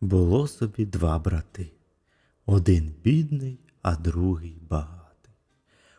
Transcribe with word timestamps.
Було 0.00 0.48
собі 0.48 0.86
два 0.86 1.18
брати. 1.18 1.72
Один 2.46 2.94
бідний, 3.04 3.58
а 3.82 3.96
другий 3.96 4.56
багатий. 4.70 5.34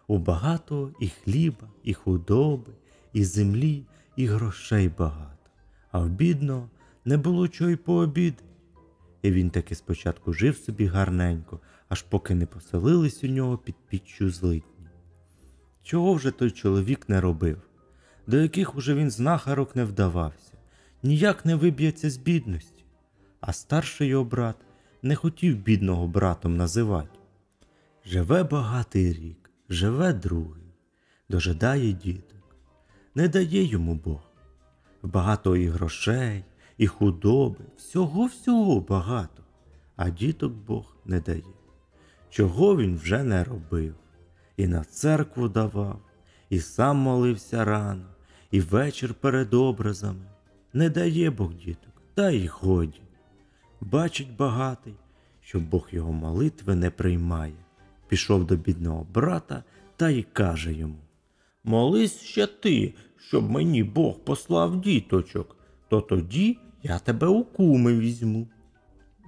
У 0.08 0.18
багатого 0.18 0.92
і 1.00 1.08
хліба, 1.08 1.70
і 1.84 1.94
худоби, 1.94 2.74
і 3.14 3.24
землі, 3.24 3.86
і 4.16 4.26
грошей 4.26 4.90
багато, 4.98 5.50
а 5.92 6.00
в 6.00 6.10
бідного 6.10 6.70
не 7.06 7.18
було 7.18 7.48
чого 7.48 7.70
й 7.70 7.76
пообідати. 7.76 8.44
І 9.22 9.32
він 9.32 9.50
таки 9.50 9.76
спочатку 9.76 10.34
жив 10.34 10.58
собі 10.58 10.86
гарненько, 10.86 11.60
аж 11.90 12.02
поки 12.02 12.36
не 12.36 12.46
поселились 12.46 13.24
у 13.24 13.28
нього 13.28 13.58
під 13.58 13.76
піччю 13.90 14.30
злидні. 14.30 14.88
Чого 15.84 16.14
вже 16.14 16.32
той 16.32 16.52
чоловік 16.52 17.10
не 17.10 17.22
робив, 17.22 17.62
до 18.28 18.42
яких 18.42 18.76
уже 18.76 18.96
він 18.96 19.12
знахарок 19.12 19.76
не 19.76 19.84
вдавався, 19.86 20.54
ніяк 21.04 21.46
не 21.46 21.56
виб'ється 21.56 22.10
з 22.10 22.18
бідності, 22.18 22.79
а 23.42 23.54
старший 23.54 24.08
його 24.08 24.24
брат 24.24 24.56
не 25.02 25.16
хотів 25.16 25.58
бідного 25.58 26.08
братом 26.08 26.58
називати. 26.58 27.20
Живе 28.06 28.44
багатий 28.44 29.14
рік, 29.14 29.50
живе 29.70 30.14
другий, 30.14 30.74
дожидає 31.30 31.94
діток, 31.94 32.56
не 33.16 33.28
дає 33.28 33.64
йому 33.64 33.96
Бог. 33.96 34.22
Багато 35.04 35.56
і 35.56 35.68
грошей, 35.68 36.44
і 36.78 36.88
худоби, 36.88 37.66
всього 37.78 38.26
всього 38.26 38.80
багато, 38.80 39.44
а 39.96 40.10
діток 40.10 40.54
Бог 40.54 40.96
не 41.06 41.20
дає. 41.20 41.44
Чого 42.30 42.78
він 42.78 42.98
вже 42.98 43.24
не 43.24 43.44
робив, 43.44 43.96
і 44.58 44.68
на 44.68 44.84
церкву 44.84 45.50
давав, 45.50 46.02
і 46.50 46.60
сам 46.60 46.98
молився 46.98 47.66
рано, 47.66 48.06
і 48.52 48.62
вечір 48.62 49.14
перед 49.14 49.54
образами. 49.54 50.26
Не 50.74 50.90
дає 50.90 51.30
Бог 51.30 51.54
діток, 51.54 51.94
та 52.14 52.30
й 52.30 52.48
годі. 52.48 53.02
Бачить 53.82 54.36
багатий, 54.36 54.94
що 55.42 55.60
Бог 55.60 55.88
його 55.92 56.14
молитви 56.14 56.76
не 56.76 56.90
приймає. 56.90 57.54
Пішов 58.08 58.46
до 58.46 58.56
бідного 58.56 59.08
брата 59.14 59.64
та 59.96 60.10
й 60.10 60.24
каже 60.24 60.74
йому 60.74 61.00
Молись 61.64 62.22
ще 62.22 62.48
ти, 62.48 62.94
щоб 63.18 63.50
мені 63.50 63.84
Бог 63.84 64.20
послав 64.20 64.82
діточок, 64.82 65.56
то 65.90 66.02
тоді 66.02 66.58
я 66.84 67.00
тебе 67.00 67.28
у 67.28 67.44
куми 67.44 67.98
візьму. 68.00 68.48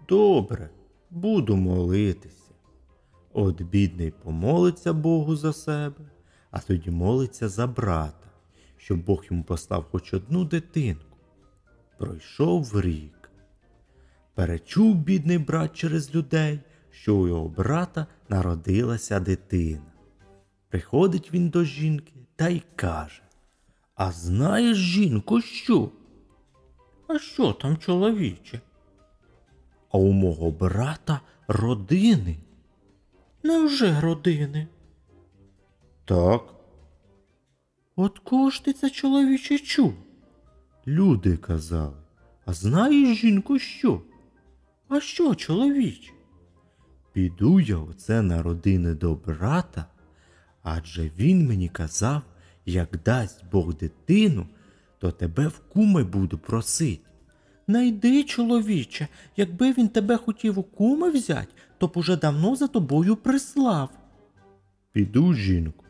Добре, 0.09 0.69
буду 1.09 1.55
молитися. 1.55 2.53
От 3.33 3.61
бідний 3.61 4.11
помолиться 4.23 4.93
Богу 4.93 5.35
за 5.35 5.53
себе, 5.53 6.05
а 6.51 6.59
тоді 6.59 6.91
молиться 6.91 7.49
за 7.49 7.67
брата, 7.67 8.29
щоб 8.77 9.05
Бог 9.05 9.25
йому 9.29 9.43
послав 9.43 9.85
хоч 9.91 10.13
одну 10.13 10.45
дитинку. 10.45 11.17
Пройшов 11.97 12.81
рік. 12.81 13.20
Перечув 14.35 14.95
бідний 14.95 15.37
брат 15.37 15.73
через 15.73 16.15
людей, 16.15 16.59
що 16.91 17.15
у 17.15 17.27
його 17.27 17.47
брата 17.47 18.07
народилася 18.29 19.19
дитина. 19.19 19.91
Приходить 20.69 21.33
він 21.33 21.49
до 21.49 21.63
жінки 21.63 22.13
та 22.35 22.49
й 22.49 22.63
каже 22.75 23.21
А 23.95 24.11
знаєш, 24.11 24.77
жінко, 24.77 25.41
що? 25.41 25.91
А 27.07 27.19
що 27.19 27.53
там, 27.53 27.77
чоловіче? 27.77 28.61
А 29.91 29.97
у 29.97 30.11
мого 30.11 30.51
брата 30.51 31.21
родини. 31.47 32.37
Невже 33.43 34.01
родини? 34.01 34.67
Так. 36.05 36.53
От 37.95 38.19
кого 38.19 38.49
ж 38.49 38.65
ти 38.65 38.73
це 38.73 38.89
чоловіче 38.89 39.59
чув? 39.59 39.93
Люди 40.87 41.37
казали. 41.37 41.97
А 42.45 42.53
знаєш, 42.53 43.17
жінко, 43.17 43.59
що? 43.59 44.01
А 44.93 44.99
що, 44.99 45.35
чоловіче? 45.35 46.11
Піду 47.13 47.59
я 47.59 47.77
оце 47.77 48.21
на 48.21 48.43
родини 48.43 48.93
до 48.93 49.15
брата, 49.15 49.85
адже 50.63 51.11
він 51.17 51.47
мені 51.47 51.69
казав, 51.69 52.21
як 52.65 52.89
дасть 53.05 53.45
Бог 53.51 53.73
дитину, 53.73 54.47
то 54.99 55.11
тебе 55.11 55.47
в 55.47 55.59
куми 55.59 56.03
буду 56.03 56.37
просить. 56.37 57.01
Найди, 57.67 58.23
чоловіче, 58.23 59.07
якби 59.37 59.73
він 59.73 59.87
тебе 59.87 60.17
хотів 60.17 60.59
у 60.59 60.63
куми 60.63 61.11
взять, 61.11 61.49
то 61.77 61.87
б 61.87 61.91
уже 61.95 62.17
давно 62.17 62.55
за 62.55 62.67
тобою 62.67 63.15
прислав. 63.15 63.89
Піду, 64.91 65.33
жінку, 65.33 65.85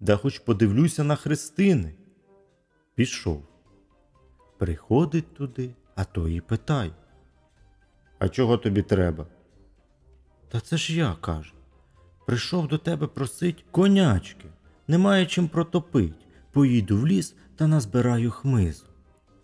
да 0.00 0.16
хоч 0.16 0.38
подивлюся 0.38 1.04
на 1.04 1.16
хрестини. 1.16 1.94
Пішов. 2.94 3.44
Приходить 4.58 5.34
туди, 5.34 5.70
а 5.94 6.04
то 6.04 6.28
і 6.28 6.40
питай. 6.40 6.92
А 8.18 8.28
чого 8.28 8.56
тобі 8.56 8.82
треба? 8.82 9.26
Та 10.48 10.60
це 10.60 10.76
ж 10.76 10.96
я 10.96 11.16
каже. 11.20 11.52
Прийшов 12.26 12.68
до 12.68 12.78
тебе 12.78 13.06
просить 13.06 13.64
конячки, 13.70 14.46
немає 14.88 15.26
чим 15.26 15.48
протопить. 15.48 16.14
Поїду 16.52 16.98
в 16.98 17.06
ліс 17.06 17.34
та 17.56 17.66
назбираю 17.66 18.30
хмизу. 18.30 18.84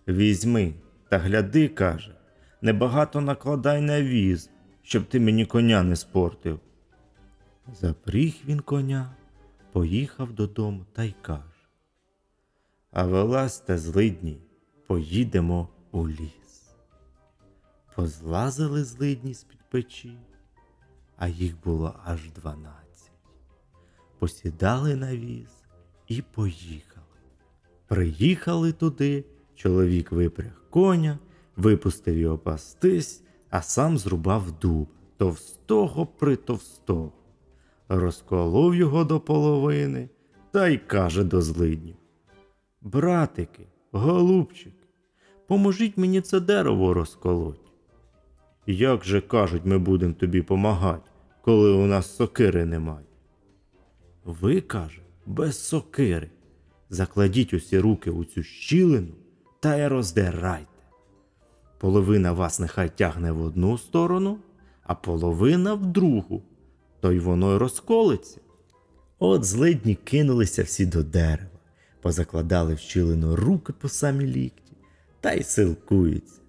Візьми, 0.08 0.74
та 1.08 1.18
гляди, 1.18 1.68
каже, 1.68 2.14
небагато 2.62 3.20
накладай 3.20 3.80
на 3.80 4.02
віз, 4.02 4.50
щоб 4.82 5.04
ти 5.04 5.20
мені 5.20 5.46
коня 5.46 5.82
не 5.82 5.96
спортив. 5.96 6.60
Запріг 7.80 8.34
він 8.46 8.60
коня, 8.60 9.14
поїхав 9.72 10.32
додому 10.32 10.84
та 10.92 11.04
й 11.04 11.14
каже. 11.22 11.42
А 12.90 13.04
вилазьте 13.04 13.78
злидні, 13.78 14.38
поїдемо 14.86 15.68
у 15.90 16.08
ліс. 16.08 16.41
Позлазили 17.94 18.84
злидні 18.84 19.34
з-під 19.34 19.58
печі, 19.70 20.18
а 21.16 21.28
їх 21.28 21.54
було 21.64 21.94
аж 22.04 22.30
дванадцять. 22.30 23.12
Посідали 24.18 24.96
на 24.96 25.16
віз 25.16 25.64
і 26.08 26.22
поїхали. 26.22 27.06
Приїхали 27.86 28.72
туди, 28.72 29.24
чоловік 29.54 30.12
випряг 30.12 30.62
коня, 30.70 31.18
випустив 31.56 32.18
його 32.18 32.38
пастись, 32.38 33.22
а 33.50 33.62
сам 33.62 33.98
зрубав 33.98 34.58
дуб 34.58 34.88
товстого 35.16 36.06
притовстого, 36.06 37.12
розколов 37.88 38.74
його 38.74 39.04
до 39.04 39.20
половини 39.20 40.08
та 40.50 40.68
й 40.68 40.78
каже 40.78 41.24
до 41.24 41.42
злиднів. 41.42 41.96
Братики, 42.80 43.66
голубчики, 43.92 44.86
поможіть 45.46 45.98
мені 45.98 46.20
це 46.20 46.40
дерево 46.40 46.94
розколоть. 46.94 47.71
Як 48.66 49.04
же 49.04 49.20
кажуть, 49.20 49.62
ми 49.64 49.78
будемо 49.78 50.12
тобі 50.12 50.42
помагати, 50.42 51.10
коли 51.40 51.72
у 51.72 51.86
нас 51.86 52.16
сокири 52.16 52.64
немає? 52.64 53.06
Ви, 54.24 54.60
каже, 54.60 55.00
без 55.26 55.64
сокири. 55.64 56.30
Закладіть 56.90 57.54
усі 57.54 57.78
руки 57.78 58.10
у 58.10 58.24
цю 58.24 58.42
щілину 58.42 59.14
та 59.60 59.76
й 59.76 59.86
роздирайте. 59.86 60.66
Половина 61.78 62.32
вас 62.32 62.60
нехай 62.60 62.90
тягне 62.96 63.32
в 63.32 63.40
одну 63.40 63.78
сторону, 63.78 64.38
а 64.82 64.94
половина 64.94 65.74
в 65.74 65.86
другу, 65.86 66.42
то 67.00 67.12
й 67.12 67.18
воно 67.18 67.54
й 67.54 67.58
розколиться. 67.58 68.40
От 69.18 69.44
злидні 69.44 69.94
кинулися 69.94 70.62
всі 70.62 70.86
до 70.86 71.02
дерева, 71.02 71.50
позакладали 72.00 72.74
в 72.74 72.78
щілину 72.78 73.36
руки 73.36 73.72
по 73.72 73.88
самі 73.88 74.26
лікті 74.26 74.72
та 75.20 75.32
й 75.32 75.42
силкуються. 75.42 76.41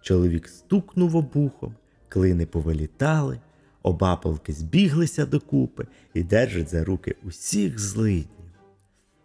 Чоловік 0.00 0.48
стукнув 0.48 1.16
обухом, 1.16 1.74
клини 2.08 2.46
повилітали, 2.46 3.40
обапалки 3.82 4.52
збіглися 4.52 5.26
докупи 5.26 5.86
і 6.14 6.22
держать 6.22 6.70
за 6.70 6.84
руки 6.84 7.16
усіх 7.22 7.78
злиднів. 7.78 8.50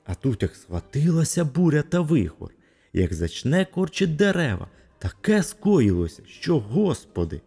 А 0.06 0.16
тут 0.16 0.42
як 0.42 0.56
схватилася 0.56 1.46
буря 1.46 1.82
та 1.82 2.00
вихор, 2.02 2.52
як 2.94 3.14
зачне 3.14 3.66
корчить 3.66 4.16
дерева, 4.16 4.68
таке 5.00 5.44
скоїлося, 5.44 6.24
що, 6.26 6.60
господи. 6.60 7.42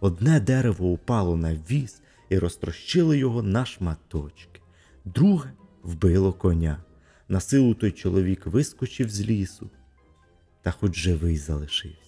Одне 0.00 0.40
дерево 0.40 0.88
упало 0.88 1.36
на 1.36 1.54
віз 1.70 2.02
і 2.28 2.38
розтрощило 2.38 3.14
його 3.14 3.42
на 3.42 3.64
шматочки, 3.64 4.60
друге 5.04 5.52
вбило 5.82 6.32
коня. 6.32 6.78
На 7.28 7.40
силу 7.40 7.74
той 7.74 7.92
чоловік 7.92 8.46
вискочив 8.46 9.10
з 9.10 9.20
лісу, 9.20 9.70
та 10.62 10.70
хоч 10.70 10.96
живий 10.96 11.36
залишився. 11.36 12.05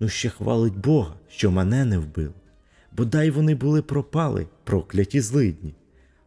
Ну, 0.00 0.08
ще 0.08 0.28
хвалить 0.28 0.76
Бога, 0.78 1.14
що 1.28 1.50
мене 1.50 1.84
не 1.84 1.98
вбив. 1.98 2.32
Бодай 2.92 3.30
вони 3.30 3.54
були 3.54 3.82
пропали, 3.82 4.46
прокляті 4.64 5.20
злидні. 5.20 5.74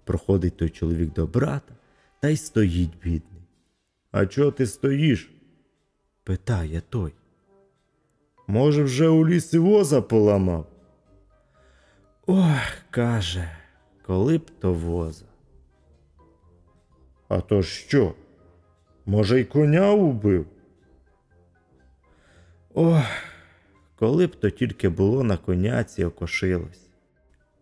Проходить 0.04 0.58
той 0.58 0.70
чоловік 0.70 1.14
до 1.14 1.28
брата 1.28 1.74
та 2.20 2.30
й 2.30 2.38
стоїть 2.38 2.98
бідний. 3.04 3.42
А 4.12 4.26
чого 4.26 4.52
ти 4.52 4.66
стоїш? 4.66 5.30
питає 6.24 6.82
той. 6.90 7.14
Може, 8.48 8.84
вже 8.84 9.08
у 9.08 9.28
лісі 9.28 9.58
воза 9.58 10.02
поламав? 10.02 10.66
Ох, 12.26 12.62
каже, 12.90 13.50
коли 14.06 14.38
б 14.38 14.52
то 14.60 14.74
воза. 14.74 15.26
А 17.28 17.42
то 17.42 17.64
що? 17.64 18.14
Може, 19.06 19.40
й 19.42 19.46
коня 19.46 19.92
убив? 19.92 20.46
Ох, 22.74 23.06
коли 24.00 24.28
б 24.28 24.36
то 24.36 24.50
тільки 24.50 24.90
було 24.90 25.24
на 25.24 25.38
коняці 25.38 26.04
окошилось. 26.04 26.90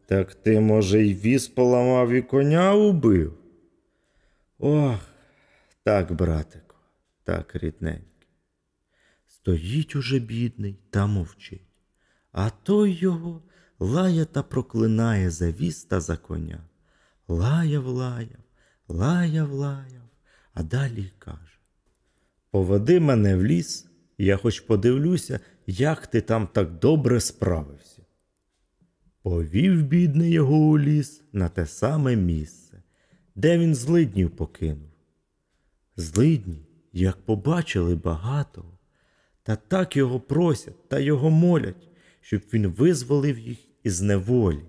Так 0.05 0.35
ти, 0.35 0.59
може, 0.59 1.03
й 1.03 1.13
віз 1.13 1.47
поламав 1.47 2.11
і 2.11 2.21
коня 2.21 2.73
убив? 2.73 3.37
Ох, 4.59 4.99
так, 5.83 6.11
братику, 6.11 6.75
так, 7.23 7.55
рідненький. 7.55 8.27
Стоїть 9.27 9.95
уже 9.95 10.19
бідний 10.19 10.79
та 10.89 11.07
мовчить, 11.07 11.67
а 12.31 12.49
той 12.49 12.91
його 12.91 13.41
лає 13.79 14.25
та 14.25 14.43
проклинає 14.43 15.29
за 15.29 15.51
віз 15.51 15.83
та 15.83 16.01
за 16.01 16.17
коня. 16.17 16.59
Лаяв, 17.27 17.88
лаяв, 17.88 18.43
лаяв, 18.88 19.51
лаяв, 19.51 20.09
а 20.53 20.63
далі 20.63 21.11
каже. 21.19 21.59
Поведи 22.51 22.99
мене 22.99 23.35
в 23.35 23.43
ліс, 23.43 23.88
я 24.17 24.38
хоч 24.38 24.59
подивлюся, 24.59 25.39
як 25.67 26.07
ти 26.07 26.21
там 26.21 26.47
так 26.47 26.79
добре 26.79 27.19
справився. 27.19 28.01
Повів 29.21 29.83
бідний 29.83 30.31
його 30.31 30.57
у 30.57 30.79
ліс 30.79 31.23
на 31.33 31.50
те 31.50 31.65
саме 31.65 32.15
місце, 32.15 32.83
де 33.35 33.57
він 33.57 33.75
злиднів 33.75 34.35
покинув. 34.35 34.89
Злидні, 35.97 36.65
як 36.94 37.17
побачили 37.17 37.95
багатого, 37.95 38.77
та 39.44 39.56
так 39.56 39.97
його 39.97 40.19
просять 40.19 40.89
та 40.89 41.00
його 41.00 41.29
молять, 41.29 41.89
щоб 42.21 42.41
він 42.53 42.67
визволив 42.67 43.39
їх 43.39 43.57
із 43.83 44.01
неволі. 44.01 44.65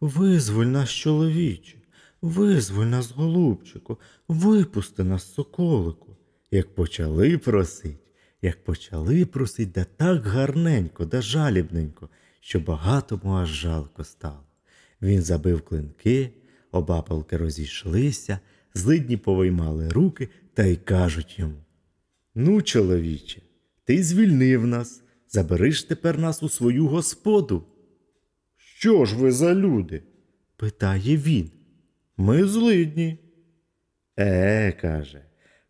Визволь 0.00 0.66
нас, 0.66 0.90
чоловіче, 0.90 1.78
визволь 2.22 2.84
нас, 2.84 3.10
голубчику, 3.10 3.98
випусти 4.28 5.04
нас, 5.04 5.34
соколику. 5.34 6.16
Як 6.50 6.74
почали 6.74 7.38
просить, 7.38 8.01
як 8.42 8.64
почали 8.64 9.26
просить, 9.26 9.72
да 9.72 9.84
так 9.84 10.26
гарненько, 10.26 11.04
да 11.04 11.22
жалібненько, 11.22 12.08
що 12.40 12.60
багатому 12.60 13.32
аж 13.32 13.48
жалко 13.48 14.04
стало. 14.04 14.44
Він 15.02 15.22
забив 15.22 15.62
клинки, 15.62 16.30
обапалки 16.70 17.36
розійшлися, 17.36 18.38
злидні 18.74 19.16
повиймали 19.16 19.88
руки 19.88 20.28
та 20.54 20.64
й 20.64 20.76
кажуть 20.76 21.38
йому. 21.38 21.64
Ну, 22.34 22.62
чоловіче, 22.62 23.42
ти 23.84 24.02
звільнив 24.02 24.66
нас, 24.66 25.02
забериш 25.28 25.82
тепер 25.82 26.18
нас 26.18 26.42
у 26.42 26.48
свою 26.48 26.86
господу. 26.86 27.64
Що 28.56 29.04
ж 29.04 29.16
ви 29.16 29.32
за 29.32 29.54
люди? 29.54 30.02
питає 30.56 31.16
він. 31.16 31.50
Ми 32.16 32.44
злидні. 32.44 33.18
Е, 34.18 34.72
каже, 34.72 35.24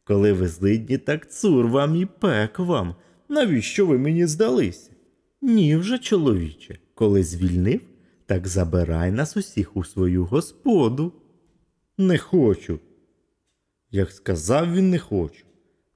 коли 0.04 0.32
ви 0.32 0.48
злидні, 0.48 0.98
так 0.98 1.32
цур 1.32 1.66
вам 1.66 1.96
і 1.96 2.06
пек 2.06 2.58
вам. 2.58 2.94
Навіщо 3.28 3.86
ви 3.86 3.98
мені 3.98 4.26
здалися? 4.26 4.90
Ні 5.42 5.76
вже, 5.76 5.98
чоловіче, 5.98 6.78
коли 6.94 7.24
звільнив, 7.24 7.80
так 8.26 8.48
забирай 8.48 9.10
нас 9.10 9.36
усіх 9.36 9.76
у 9.76 9.84
свою 9.84 10.24
господу. 10.24 11.12
Не 11.98 12.18
хочу. 12.18 12.78
Як 13.90 14.10
сказав 14.10 14.74
він 14.74 14.90
не 14.90 14.98
хочу, 14.98 15.44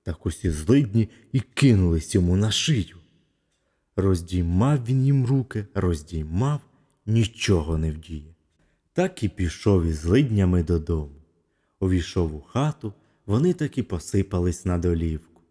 так 0.03 0.27
усі 0.27 0.51
злидні 0.51 1.09
і 1.33 1.41
кинулись 1.41 2.15
йому 2.15 2.37
на 2.37 2.51
шию. 2.51 2.97
Роздіймав 3.97 4.85
він 4.87 5.05
їм 5.05 5.27
руки, 5.27 5.67
роздіймав, 5.75 6.61
нічого 7.07 7.79
не 7.79 7.91
вдіє. 7.91 8.35
Так 8.93 9.23
і 9.23 9.29
пішов 9.29 9.85
із 9.85 9.97
злиднями 9.99 10.63
додому. 10.63 11.11
Увійшов 11.81 12.35
у 12.35 12.41
хату, 12.41 12.93
вони 13.27 13.55
таки 13.55 13.83
посипались 13.83 14.65
на 14.65 14.79
долівку, 14.79 15.43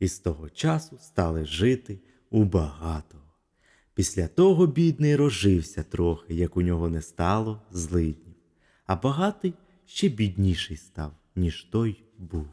і 0.00 0.08
з 0.08 0.18
того 0.18 0.50
часу 0.50 0.98
стали 1.00 1.44
жити 1.44 1.98
у 2.30 2.44
багатого. 2.44 3.22
Після 3.94 4.28
того 4.28 4.66
бідний 4.66 5.16
розжився 5.16 5.82
трохи, 5.82 6.34
як 6.34 6.56
у 6.56 6.62
нього 6.62 6.88
не 6.88 7.02
стало 7.02 7.62
злиднів, 7.70 8.34
а 8.86 8.96
багатий 8.96 9.54
ще 9.86 10.08
бідніший 10.08 10.76
став, 10.76 11.12
ніж 11.36 11.62
той 11.62 12.04
був. 12.18 12.48